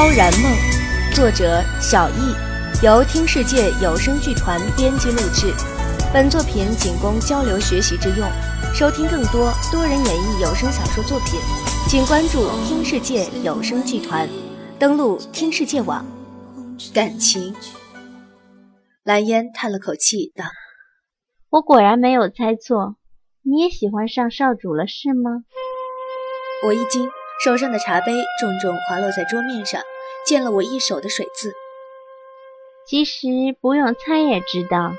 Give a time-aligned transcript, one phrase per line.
[0.00, 0.50] 萧然梦，
[1.12, 2.34] 作者小易，
[2.82, 5.52] 由听世界有声剧团编辑录制。
[6.10, 8.26] 本作品仅供交流学习之用。
[8.72, 11.38] 收听更多多人演绎有声小说作品，
[11.86, 14.26] 请关注听世界有声剧团，
[14.78, 16.02] 登录听世界网。
[16.94, 17.54] 感情。
[19.04, 20.46] 蓝烟叹了口气道
[21.50, 22.96] ：“我果然没有猜错，
[23.42, 25.42] 你也喜欢上少主了，是吗？”
[26.64, 27.10] 我一惊。
[27.42, 29.80] 手上的茶杯重重滑落在桌面上，
[30.26, 31.52] 溅了我一手的水渍。
[32.86, 33.28] 其实
[33.60, 34.92] 不用猜也知道。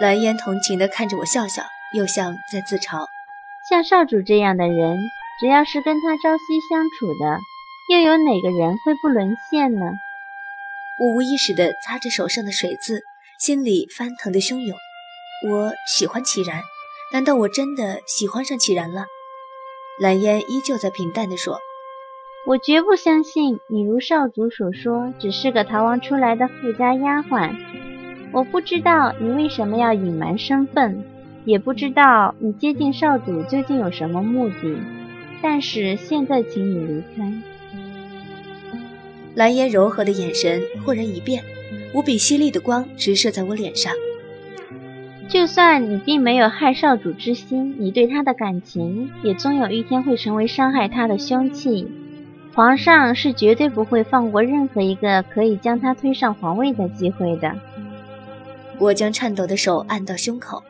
[0.00, 1.62] 蓝烟同情地看着我笑笑，
[1.94, 3.06] 又像在自嘲。
[3.68, 4.98] 像少主这样的人，
[5.40, 7.38] 只要是跟他朝夕相处的，
[7.90, 9.92] 又有哪个人会不沦陷呢？
[11.00, 13.02] 我无意识地擦着手上的水渍，
[13.38, 14.76] 心里翻腾的汹涌。
[15.48, 16.62] 我喜欢齐然，
[17.12, 19.06] 难道我真的喜欢上齐然了？
[19.98, 21.60] 蓝烟依旧在平淡地说
[22.46, 27.54] ：“我绝不相信你如少主所说，只是个逃亡出来的富家丫鬟。
[28.32, 31.04] 我不知道你为什么要隐瞒身份，
[31.44, 34.78] 也不知道你接近少主究竟有什么目的。
[35.42, 37.32] 但是现在，请你离开。”
[39.36, 41.44] 蓝烟柔和的眼神忽然一变，
[41.94, 43.92] 无比犀利的光直射在我脸上。
[45.28, 51.86] 就算你并没有害少主之心，你对他的感情也终有一天会成为伤害他的凶器。
[52.54, 57.54] 皇上是绝对不会放过任何一个可以将他推上皇位的机会的。
[58.78, 60.62] 我将颤抖的手按到胸口，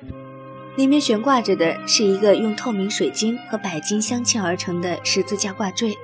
[0.76, 5.96] 里面悬挂着的是一个用透明水晶和白金镶嵌而成的十字架挂坠，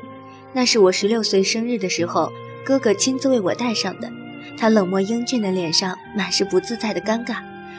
[0.52, 2.32] 那是我十六岁生日的时候
[2.64, 4.10] 哥哥亲自为我戴上的。
[4.58, 7.36] 他冷漠英俊的脸上满是不自在的尴尬。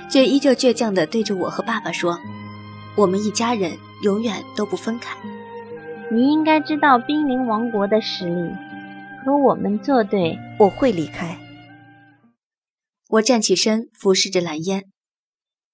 [0.10, 2.18] 却依旧倔强地对着我和爸爸说
[2.96, 5.18] ：“我们一家人永远都不分开。
[6.10, 8.50] 你应该知道濒临亡国的实力，
[9.26, 11.38] 和我们作对，我会离开。”
[13.10, 14.86] 我站起身，俯视着蓝烟，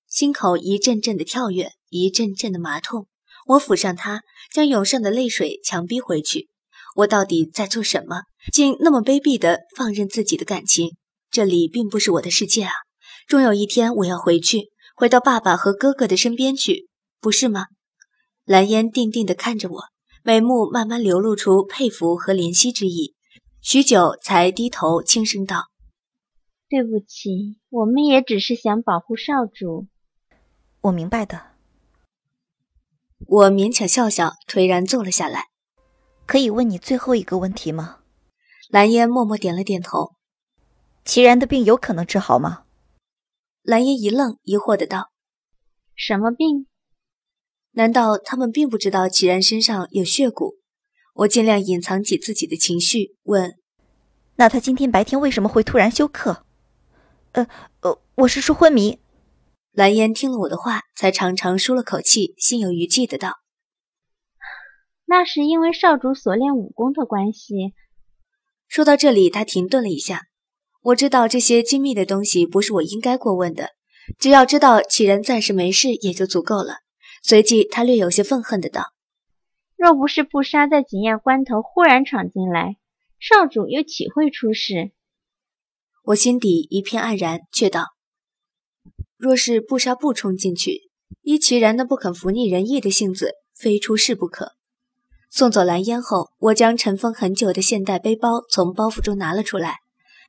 [0.08, 3.08] 心口一阵阵的跳跃，一阵阵的麻痛。
[3.46, 4.22] 我抚上他，
[4.52, 6.50] 将涌上的泪水强逼回去。
[6.96, 8.22] 我到底在做什么？
[8.52, 10.96] 竟那么卑鄙的放任自己的感情？
[11.30, 12.72] 这里并不是我的世界啊！
[13.28, 16.88] 终有一天，我要回去，回到爸爸和哥哥的身边去，
[17.20, 17.66] 不是吗？
[18.46, 19.84] 蓝烟定定地看着我，
[20.26, 23.14] 眉目慢慢流露出佩服和怜惜之意，
[23.60, 25.66] 许久才低头轻声道
[26.70, 29.88] ：“对不起，我们也只是想保护少主。”
[30.80, 31.52] 我明白的。
[33.28, 35.50] 我勉强笑笑，颓然坐了下来。
[36.26, 38.00] 可以问你最后一个问题吗？
[38.70, 40.14] 蓝烟默默点了点头。
[41.04, 42.64] 齐然的病有可能治好吗？
[43.62, 45.12] 蓝烟一愣，疑惑的道
[45.96, 46.68] ：“什么病？
[47.74, 50.56] 难道他们并不知道齐然身上有血骨？”
[51.14, 53.54] 我尽量隐藏起自己的情绪，问
[54.38, 56.44] ：“那他今天白天为什么会突然休克
[57.34, 57.48] ？”“呃
[57.82, 58.98] 呃，我是说昏迷。”
[59.74, 63.34] 蓝烟听了我的话，才长长舒了口气，心有余悸的道
[65.06, 67.74] ：“那是因为少主所练武功的关系。”
[68.68, 70.24] 说到这里，他停顿了一下。
[70.82, 73.70] 我知道这些精密的东西不是我应该过问的，
[74.20, 76.78] 只要知道启然暂时没事也就足够了。
[77.26, 78.92] 随即，他略有些愤恨的道
[79.78, 82.76] ：“若不是布莎在紧要关头忽然闯进来，
[83.18, 84.92] 少主又岂会出事？”
[86.04, 87.86] 我心底一片黯然，却道
[89.18, 90.92] ：“若是布莎不冲进去，
[91.22, 94.52] 依其然那不肯服逆人意的性子，非出事不可。”
[95.32, 99.78] 送走蓝烟后，我将尘封很久的现代背包从包袱中拿了出来。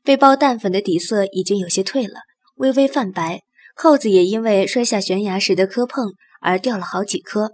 [0.05, 2.21] 背包淡粉的底色已经有些褪了，
[2.55, 3.43] 微微泛白，
[3.75, 6.13] 扣子也因为摔下悬崖时的磕碰
[6.45, 7.53] 而掉了好几颗。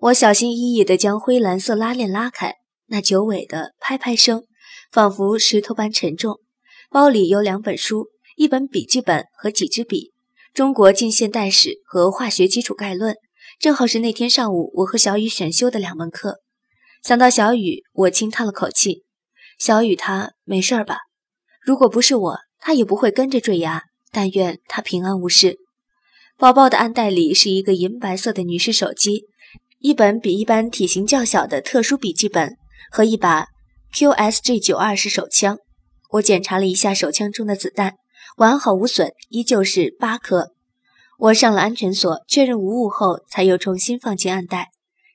[0.00, 4.42] 我小心翼翼地将灰蓝色拉链拉开，那久违的拍拍声，
[4.90, 6.40] 仿佛石头般沉重。
[6.90, 10.08] 包里有两本书，一本笔记本和几支笔，
[10.52, 13.14] 《中国近现代史》和《化学基础概论》，
[13.60, 16.40] 正好是那天上午我和小雨选修的两门课。
[17.02, 19.04] 想到小雨，我轻叹了口气。
[19.58, 20.98] 小雨，他没事吧？
[21.62, 23.84] 如果不是我，他也不会跟着坠崖。
[24.14, 25.56] 但愿他平安无事。
[26.42, 29.26] 包包的暗袋里是一个银白色的女士手机，
[29.78, 32.56] 一本比一般体型较小的特殊笔记本
[32.90, 33.46] 和一把
[33.94, 35.58] QSG 九二式手枪。
[36.14, 37.94] 我检查了一下手枪中的子弹，
[38.38, 40.50] 完好无损，依旧是八颗。
[41.16, 44.70] 我上了安全锁，确认无误后，才又重新放进暗袋。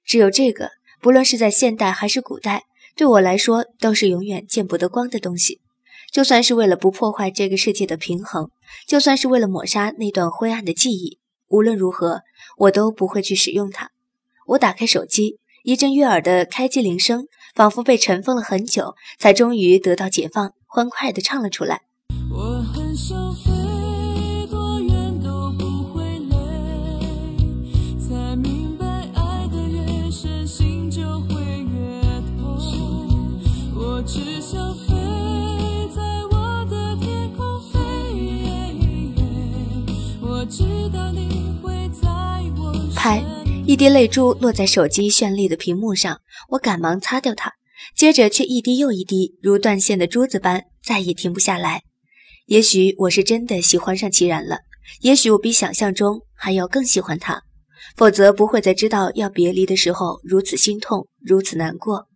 [0.06, 0.69] 只有这个，
[1.01, 2.63] 不论是在现代还是古代，
[2.95, 5.59] 对我来说都是永远见不得光的东西。
[6.12, 8.50] 就算是为了不破坏这个世界的平衡，
[8.88, 12.21] 就算是为了抹杀那段灰暗的记忆，无论如何，
[12.57, 13.92] 我都不会去使用它。
[14.48, 21.81] 我打开手机，一阵悦耳的开机铃声，仿佛被尘封了很久，才终于得到解放，欢快地唱了出来。
[22.31, 23.26] 我很想
[42.96, 43.24] 拍。
[43.66, 47.52] 一滴泪珠落在手机绚丽的屏幕上，我赶忙擦掉它，
[47.96, 51.84] 接着却一滴又一滴，如断线的珠子般，再也停不下来。
[52.46, 54.60] 也许我是真的喜欢上齐然了，
[55.02, 57.42] 也许我比想象中还要更喜欢他，
[57.98, 62.08] 否则不会在知道要别离的时候如此心痛，如此难过。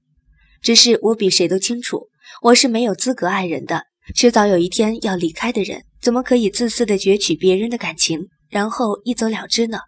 [0.62, 2.08] 只是我比谁都清楚，
[2.44, 3.84] 我是没有资格爱人的，
[4.16, 9.80] 迟早有一天要离开的人，怎么可以自私的攫取别人的感情，然后一走了之呢？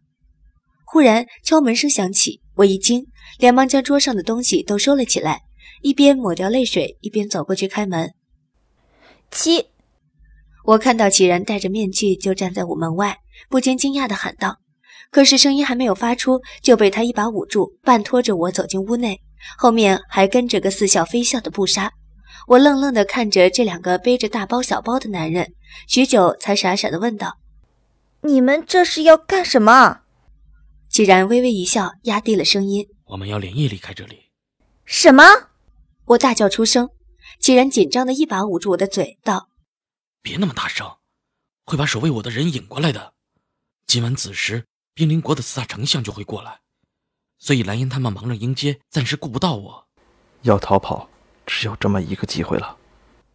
[0.85, 3.07] 忽然敲门声响起，我一惊，
[3.39, 5.41] 连忙将桌上的东西都收了起来，
[5.81, 8.13] 一边抹掉泪水，一边走过去开门。
[9.31, 9.65] 七，
[10.65, 13.17] 我看到齐然戴着面具就站在我门外，
[13.49, 14.57] 不禁惊讶的喊道
[15.09, 19.19] ：“可是声音还没有发出，就被他一把捂住，半拖着我走进屋内，
[19.57, 21.91] 后面还跟着个似笑非笑的布莎。”
[22.47, 25.53] 我愣愣地看着这两个背着大包小包的男人，
[25.87, 27.37] 许久才傻傻地问道
[28.21, 30.01] ：“你们这是要干什么？”
[30.89, 34.29] 既然微微一笑，压低了声音：“我们要连夜离开这里。”
[34.85, 35.23] 什么？
[36.05, 36.89] 我大叫出声。
[37.39, 39.49] 既然紧张的一把捂住我的嘴，道
[40.21, 40.97] ：“别那么大声，
[41.65, 43.13] 会把守卫我的人引过来的。
[43.87, 46.59] 今晚子时，冰灵国的四大丞相就会过来，
[47.39, 49.87] 所以蓝烟他们忙着迎接，暂时顾不到我。
[50.41, 51.09] 要逃跑，
[51.45, 52.77] 只有这么一个机会了。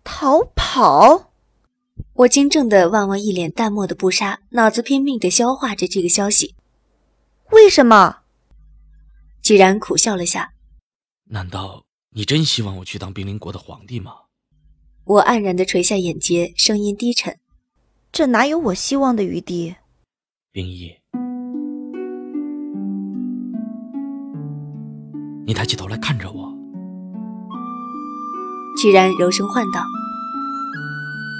[0.05, 1.31] 逃跑？
[2.15, 6.55] 我惊怔的望望一脸淡漠的布莎，脑子拼命的消化着这个消息。
[7.51, 8.19] 为什么？
[9.43, 10.53] 既然苦笑了下，
[11.25, 14.13] 难道你真希望我去当冰灵国的皇帝吗？
[15.05, 17.39] 我黯然的垂下眼睫，声音低沉
[18.13, 19.77] ：“这哪有我希望的余地？”
[20.53, 20.95] 冰一，
[25.47, 26.58] 你抬起头来看着我。
[28.81, 29.85] 既然柔声唤道：“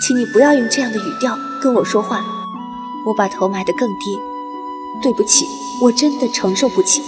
[0.03, 2.21] 请你不要用这样的语调跟我说话。”
[3.07, 4.19] 我把头埋得更低，
[5.03, 5.47] 对不起。
[5.81, 7.01] 我真的承受不起，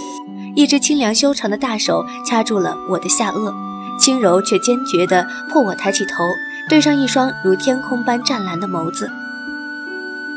[0.55, 3.53] 一只清凉修长的大手掐住了我的下颚，
[3.99, 6.23] 轻柔却坚决地迫我抬起头，
[6.69, 9.11] 对上一双如天空般湛蓝的眸子。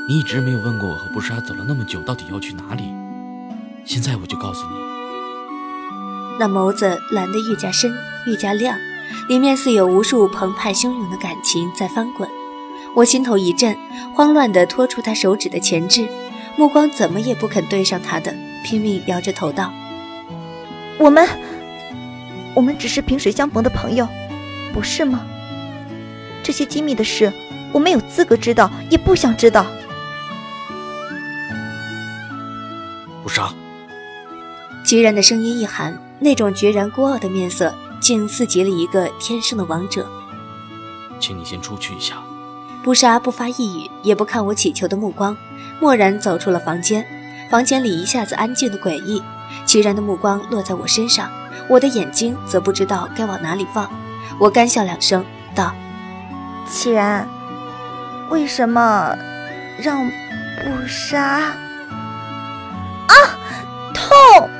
[0.08, 2.92] 你一直没有问过我和布莎走了那么久到底要去哪里，
[3.84, 4.74] 现在我就告诉你。
[6.40, 7.94] 那眸子蓝得愈加深，
[8.26, 8.76] 愈加亮，
[9.28, 12.28] 里面似有无数澎湃汹涌的感情在翻滚。
[12.94, 13.76] 我心头一震，
[14.14, 16.08] 慌乱地拖出他手指的前置。
[16.56, 18.32] 目光怎么也不肯对上他的，
[18.62, 19.72] 拼命摇着头道
[20.98, 21.28] ：“我们，
[22.54, 24.06] 我们只是萍水相逢的朋友，
[24.72, 25.26] 不是吗？
[26.44, 27.32] 这些机密的事，
[27.72, 29.66] 我没有资格知道，也不想知道。”
[33.24, 33.52] 不杀。
[34.84, 40.06] 吉然的声音一寒，那种决然孤傲的面色，竟似极了一个天生的王者。
[41.18, 42.16] 请你先出去一下。
[42.82, 45.34] 不杀不发一语，也不看我乞求的目光。
[45.80, 47.06] 默然走出了房间，
[47.50, 49.22] 房间里一下子安静的诡异。
[49.64, 51.30] 齐然的目光落在我身上，
[51.66, 53.90] 我的眼睛则不知道该往哪里放。
[54.38, 55.72] 我干笑两声，道
[56.68, 57.26] ：“齐然，
[58.28, 59.16] 为什么
[59.82, 61.40] 让不杀？”
[63.08, 63.14] 啊，
[63.94, 64.50] 痛！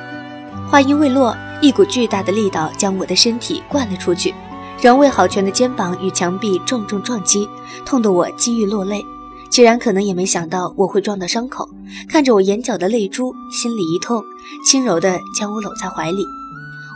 [0.67, 4.33] 话音未落，一股巨大的力道将我的身体灌了出去，
[4.81, 7.47] 仍未好全的肩膀与墙壁重重撞击，
[7.85, 9.03] 痛得我几欲落泪。
[9.49, 11.67] 既然可能也没想到我会撞到伤口，
[12.09, 14.21] 看着我眼角的泪珠，心里一痛，
[14.65, 16.25] 轻柔地将我搂在怀里。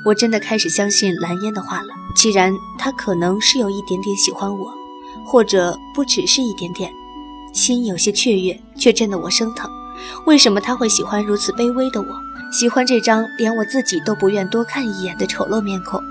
[0.05, 1.87] 我真的开始相信蓝烟的话了。
[2.15, 4.73] 既然他可能是有一点点喜欢我，
[5.25, 6.91] 或者不只是一点点，
[7.53, 9.69] 心有些雀跃，却震得我生疼。
[10.25, 12.07] 为什么他会喜欢如此卑微的我？
[12.51, 16.01] 喜欢这张连我自己都不愿多看一眼的丑陋面孔？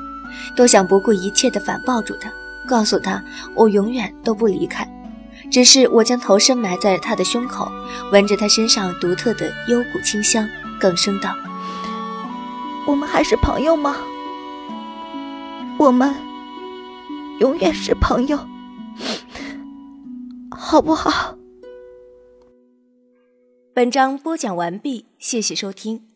[0.54, 2.30] 多想不顾一切地反抱住他，
[2.66, 3.22] 告诉他
[3.54, 4.86] 我永远都不离开。
[5.50, 7.70] 只是我将头深埋在他的胸口，
[8.12, 11.34] 闻着他身上独特的幽谷清香，更声道
[12.86, 13.96] ：“我们还是朋友吗？
[15.78, 16.14] 我们
[17.40, 18.38] 永远是朋友，
[20.50, 21.34] 好不好？”
[23.72, 26.07] 本章播讲完毕，谢谢收听。